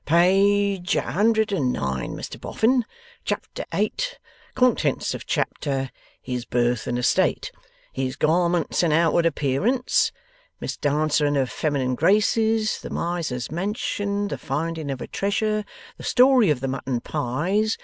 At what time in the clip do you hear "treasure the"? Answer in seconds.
15.07-16.03